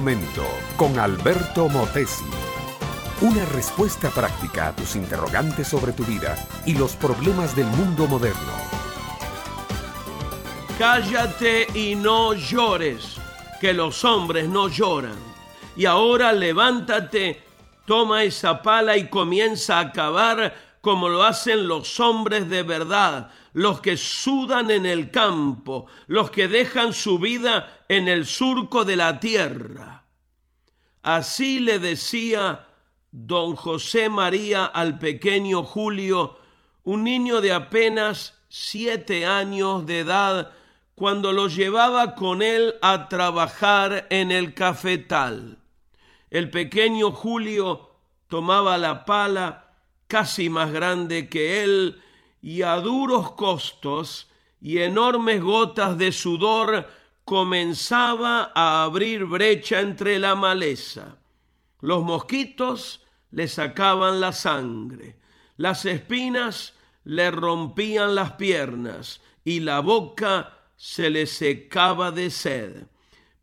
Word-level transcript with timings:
momento 0.00 0.44
con 0.76 0.98
Alberto 0.98 1.70
Motesi. 1.70 2.26
Una 3.22 3.46
respuesta 3.46 4.10
práctica 4.10 4.68
a 4.68 4.76
tus 4.76 4.94
interrogantes 4.94 5.68
sobre 5.68 5.92
tu 5.92 6.04
vida 6.04 6.36
y 6.66 6.74
los 6.74 6.94
problemas 6.96 7.56
del 7.56 7.64
mundo 7.64 8.06
moderno. 8.06 8.52
Cállate 10.78 11.66
y 11.72 11.94
no 11.94 12.34
llores, 12.34 13.16
que 13.58 13.72
los 13.72 14.04
hombres 14.04 14.50
no 14.50 14.68
lloran. 14.68 15.16
Y 15.76 15.86
ahora 15.86 16.30
levántate, 16.34 17.42
toma 17.86 18.22
esa 18.22 18.60
pala 18.60 18.98
y 18.98 19.08
comienza 19.08 19.78
a 19.78 19.92
cavar 19.92 20.54
como 20.86 21.08
lo 21.08 21.24
hacen 21.24 21.66
los 21.66 21.98
hombres 21.98 22.48
de 22.48 22.62
verdad, 22.62 23.32
los 23.54 23.80
que 23.80 23.96
sudan 23.96 24.70
en 24.70 24.86
el 24.86 25.10
campo, 25.10 25.86
los 26.06 26.30
que 26.30 26.46
dejan 26.46 26.92
su 26.92 27.18
vida 27.18 27.82
en 27.88 28.06
el 28.06 28.24
surco 28.24 28.84
de 28.84 28.94
la 28.94 29.18
tierra. 29.18 30.04
Así 31.02 31.58
le 31.58 31.80
decía 31.80 32.68
don 33.10 33.56
José 33.56 34.08
María 34.08 34.64
al 34.64 35.00
pequeño 35.00 35.64
Julio, 35.64 36.38
un 36.84 37.02
niño 37.02 37.40
de 37.40 37.52
apenas 37.52 38.38
siete 38.48 39.26
años 39.26 39.86
de 39.86 39.98
edad, 39.98 40.52
cuando 40.94 41.32
lo 41.32 41.48
llevaba 41.48 42.14
con 42.14 42.42
él 42.42 42.76
a 42.80 43.08
trabajar 43.08 44.06
en 44.10 44.30
el 44.30 44.54
cafetal. 44.54 45.58
El 46.30 46.48
pequeño 46.48 47.10
Julio 47.10 47.90
tomaba 48.28 48.78
la 48.78 49.04
pala, 49.04 49.65
casi 50.06 50.48
más 50.48 50.72
grande 50.72 51.28
que 51.28 51.62
él, 51.62 52.02
y 52.40 52.62
a 52.62 52.76
duros 52.76 53.32
costos 53.32 54.30
y 54.60 54.78
enormes 54.78 55.42
gotas 55.42 55.98
de 55.98 56.12
sudor 56.12 56.88
comenzaba 57.24 58.52
a 58.54 58.84
abrir 58.84 59.24
brecha 59.24 59.80
entre 59.80 60.18
la 60.18 60.34
maleza. 60.34 61.18
Los 61.80 62.02
mosquitos 62.04 63.04
le 63.32 63.48
sacaban 63.48 64.20
la 64.20 64.32
sangre, 64.32 65.16
las 65.56 65.84
espinas 65.84 66.74
le 67.04 67.30
rompían 67.30 68.14
las 68.14 68.32
piernas 68.32 69.20
y 69.44 69.60
la 69.60 69.80
boca 69.80 70.56
se 70.76 71.10
le 71.10 71.26
secaba 71.26 72.10
de 72.10 72.30
sed. 72.30 72.86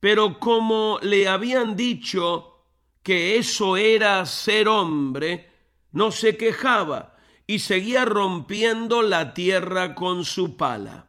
Pero 0.00 0.38
como 0.38 0.98
le 1.02 1.28
habían 1.28 1.76
dicho 1.76 2.64
que 3.02 3.36
eso 3.36 3.76
era 3.76 4.24
ser 4.26 4.68
hombre, 4.68 5.51
no 5.92 6.10
se 6.10 6.36
quejaba 6.36 7.16
y 7.46 7.60
seguía 7.60 8.04
rompiendo 8.04 9.02
la 9.02 9.34
tierra 9.34 9.94
con 9.94 10.24
su 10.24 10.56
pala. 10.56 11.08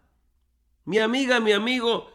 Mi 0.86 1.00
amiga, 1.00 1.40
mi 1.40 1.54
amigo, 1.54 2.12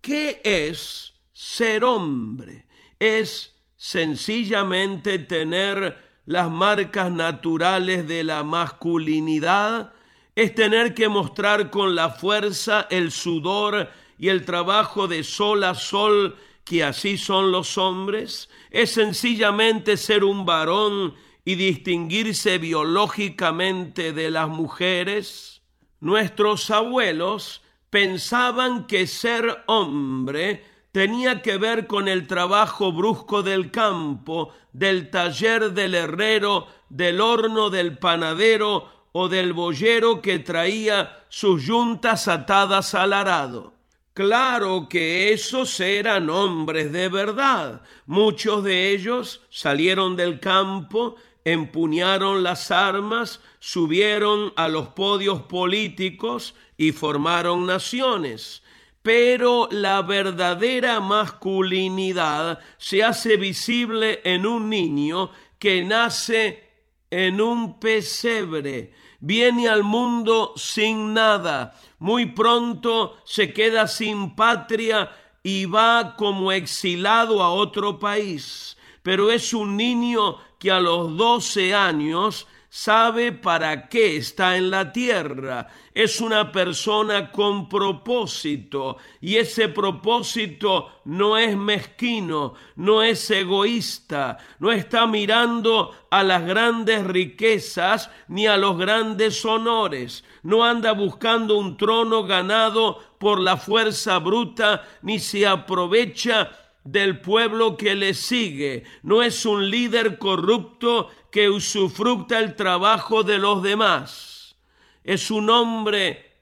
¿qué 0.00 0.40
es 0.44 1.14
ser 1.32 1.84
hombre? 1.84 2.66
Es 2.98 3.54
sencillamente 3.76 5.20
tener 5.20 5.96
las 6.26 6.50
marcas 6.50 7.10
naturales 7.10 8.06
de 8.08 8.24
la 8.24 8.42
masculinidad, 8.42 9.92
es 10.34 10.54
tener 10.54 10.94
que 10.94 11.08
mostrar 11.08 11.70
con 11.70 11.94
la 11.94 12.10
fuerza 12.10 12.86
el 12.90 13.12
sudor 13.12 13.88
y 14.18 14.28
el 14.28 14.44
trabajo 14.44 15.06
de 15.06 15.22
sol 15.22 15.64
a 15.64 15.74
sol 15.74 16.36
que 16.64 16.84
así 16.84 17.16
son 17.16 17.50
los 17.50 17.78
hombres, 17.78 18.50
es 18.70 18.90
sencillamente 18.90 19.96
ser 19.96 20.22
un 20.22 20.44
varón 20.44 21.14
y 21.48 21.54
distinguirse 21.54 22.58
biológicamente 22.58 24.12
de 24.12 24.30
las 24.30 24.50
mujeres, 24.50 25.62
nuestros 25.98 26.70
abuelos 26.70 27.62
pensaban 27.88 28.86
que 28.86 29.06
ser 29.06 29.64
hombre 29.64 30.62
tenía 30.92 31.40
que 31.40 31.56
ver 31.56 31.86
con 31.86 32.06
el 32.06 32.26
trabajo 32.26 32.92
brusco 32.92 33.42
del 33.42 33.70
campo, 33.70 34.52
del 34.74 35.08
taller 35.08 35.72
del 35.72 35.94
herrero, 35.94 36.66
del 36.90 37.18
horno 37.18 37.70
del 37.70 37.96
panadero 37.96 39.06
o 39.12 39.30
del 39.30 39.54
boyero 39.54 40.20
que 40.20 40.40
traía 40.40 41.24
sus 41.30 41.64
yuntas 41.64 42.28
atadas 42.28 42.94
al 42.94 43.14
arado. 43.14 43.72
Claro 44.12 44.88
que 44.90 45.32
esos 45.32 45.80
eran 45.80 46.28
hombres 46.28 46.92
de 46.92 47.08
verdad. 47.08 47.82
Muchos 48.04 48.64
de 48.64 48.90
ellos 48.90 49.42
salieron 49.48 50.16
del 50.16 50.40
campo 50.40 51.14
empuñaron 51.44 52.42
las 52.42 52.70
armas, 52.70 53.40
subieron 53.58 54.52
a 54.56 54.68
los 54.68 54.88
podios 54.88 55.42
políticos 55.42 56.54
y 56.76 56.92
formaron 56.92 57.66
naciones. 57.66 58.62
Pero 59.02 59.68
la 59.70 60.02
verdadera 60.02 61.00
masculinidad 61.00 62.58
se 62.76 63.02
hace 63.02 63.36
visible 63.36 64.20
en 64.24 64.46
un 64.46 64.68
niño 64.68 65.30
que 65.58 65.82
nace 65.82 66.68
en 67.10 67.40
un 67.40 67.80
pesebre, 67.80 68.92
viene 69.20 69.68
al 69.68 69.82
mundo 69.82 70.52
sin 70.56 71.14
nada, 71.14 71.74
muy 71.98 72.26
pronto 72.26 73.16
se 73.24 73.52
queda 73.52 73.88
sin 73.88 74.36
patria 74.36 75.10
y 75.42 75.64
va 75.64 76.14
como 76.16 76.52
exilado 76.52 77.42
a 77.42 77.50
otro 77.50 77.98
país, 77.98 78.76
pero 79.02 79.30
es 79.30 79.54
un 79.54 79.76
niño 79.76 80.36
que 80.58 80.70
a 80.70 80.80
los 80.80 81.16
doce 81.16 81.74
años 81.74 82.46
sabe 82.70 83.32
para 83.32 83.88
qué 83.88 84.16
está 84.16 84.56
en 84.56 84.70
la 84.70 84.92
tierra. 84.92 85.68
Es 85.94 86.20
una 86.20 86.52
persona 86.52 87.32
con 87.32 87.68
propósito 87.68 88.98
y 89.20 89.36
ese 89.36 89.68
propósito 89.68 91.00
no 91.04 91.36
es 91.38 91.56
mezquino, 91.56 92.54
no 92.76 93.02
es 93.02 93.30
egoísta, 93.30 94.38
no 94.58 94.70
está 94.70 95.06
mirando 95.06 95.94
a 96.10 96.22
las 96.22 96.44
grandes 96.44 97.04
riquezas 97.04 98.10
ni 98.28 98.46
a 98.46 98.56
los 98.56 98.78
grandes 98.78 99.44
honores, 99.44 100.24
no 100.42 100.64
anda 100.64 100.92
buscando 100.92 101.56
un 101.56 101.76
trono 101.76 102.24
ganado 102.24 103.00
por 103.18 103.40
la 103.40 103.56
fuerza 103.56 104.18
bruta 104.18 104.86
ni 105.02 105.18
se 105.18 105.46
aprovecha 105.46 106.50
del 106.90 107.20
pueblo 107.20 107.76
que 107.76 107.94
le 107.94 108.14
sigue, 108.14 108.84
no 109.02 109.22
es 109.22 109.44
un 109.44 109.70
líder 109.70 110.18
corrupto 110.18 111.10
que 111.30 111.50
usufructa 111.50 112.38
el 112.38 112.56
trabajo 112.56 113.22
de 113.22 113.36
los 113.36 113.62
demás. 113.62 114.56
Es 115.04 115.30
un 115.30 115.50
hombre 115.50 116.32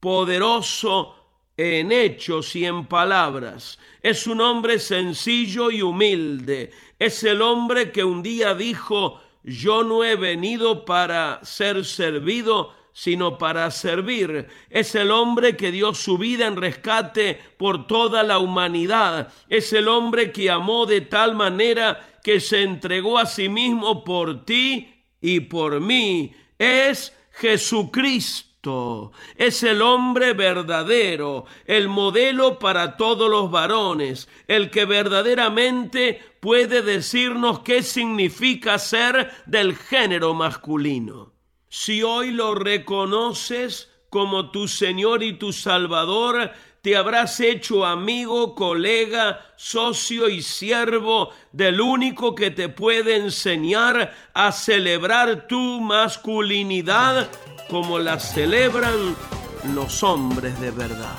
poderoso 0.00 1.14
en 1.56 1.92
hechos 1.92 2.56
y 2.56 2.64
en 2.64 2.86
palabras. 2.86 3.78
Es 4.02 4.26
un 4.26 4.40
hombre 4.40 4.80
sencillo 4.80 5.70
y 5.70 5.82
humilde. 5.82 6.72
Es 6.98 7.22
el 7.22 7.40
hombre 7.40 7.92
que 7.92 8.02
un 8.02 8.24
día 8.24 8.56
dijo, 8.56 9.20
yo 9.44 9.84
no 9.84 10.02
he 10.02 10.16
venido 10.16 10.84
para 10.84 11.44
ser 11.44 11.84
servido, 11.84 12.74
sino 12.92 13.38
para 13.38 13.70
servir. 13.70 14.48
Es 14.70 14.94
el 14.94 15.10
hombre 15.10 15.56
que 15.56 15.72
dio 15.72 15.94
su 15.94 16.18
vida 16.18 16.46
en 16.46 16.56
rescate 16.56 17.40
por 17.56 17.86
toda 17.86 18.22
la 18.22 18.38
humanidad. 18.38 19.32
Es 19.48 19.72
el 19.72 19.88
hombre 19.88 20.32
que 20.32 20.50
amó 20.50 20.86
de 20.86 21.00
tal 21.00 21.34
manera 21.34 22.18
que 22.22 22.40
se 22.40 22.62
entregó 22.62 23.18
a 23.18 23.26
sí 23.26 23.48
mismo 23.48 24.04
por 24.04 24.44
ti 24.44 24.94
y 25.20 25.40
por 25.40 25.80
mí. 25.80 26.34
Es 26.58 27.16
Jesucristo. 27.32 28.52
Es 29.36 29.64
el 29.64 29.82
hombre 29.82 30.34
verdadero, 30.34 31.46
el 31.66 31.88
modelo 31.88 32.60
para 32.60 32.96
todos 32.96 33.28
los 33.28 33.50
varones, 33.50 34.28
el 34.46 34.70
que 34.70 34.84
verdaderamente 34.84 36.20
puede 36.38 36.82
decirnos 36.82 37.60
qué 37.60 37.82
significa 37.82 38.78
ser 38.78 39.32
del 39.46 39.74
género 39.74 40.32
masculino. 40.34 41.31
Si 41.74 42.02
hoy 42.02 42.32
lo 42.32 42.54
reconoces 42.54 43.88
como 44.10 44.50
tu 44.50 44.68
Señor 44.68 45.22
y 45.22 45.38
tu 45.38 45.54
Salvador, 45.54 46.52
te 46.82 46.98
habrás 46.98 47.40
hecho 47.40 47.86
amigo, 47.86 48.54
colega, 48.54 49.40
socio 49.56 50.28
y 50.28 50.42
siervo 50.42 51.30
del 51.50 51.80
único 51.80 52.34
que 52.34 52.50
te 52.50 52.68
puede 52.68 53.16
enseñar 53.16 54.14
a 54.34 54.52
celebrar 54.52 55.46
tu 55.48 55.80
masculinidad 55.80 57.30
como 57.70 57.98
la 57.98 58.20
celebran 58.20 59.16
los 59.74 60.02
hombres 60.02 60.60
de 60.60 60.72
verdad. 60.72 61.16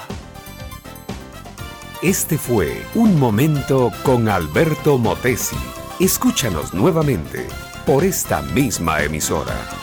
Este 2.04 2.38
fue 2.38 2.86
Un 2.94 3.20
Momento 3.20 3.92
con 4.04 4.30
Alberto 4.30 5.00
Motesi. 5.00 5.58
Escúchanos 6.00 6.76
nuevamente 6.76 7.48
por 7.88 8.04
esta 8.04 8.44
misma 8.44 9.02
emisora. 9.02 9.83